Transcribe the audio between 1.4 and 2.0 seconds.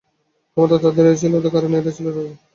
কারণ এঁরাই